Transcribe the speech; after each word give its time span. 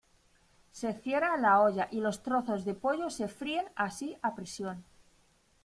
Se 0.71 0.93
cierra 0.95 1.37
la 1.37 1.61
olla 1.61 1.87
y 1.91 1.99
los 1.99 2.23
trozos 2.23 2.65
de 2.65 2.73
pollo 2.73 3.11
se 3.11 3.27
fríen 3.27 3.67
así 3.75 4.17
a 4.23 4.33
presión. 4.33 4.83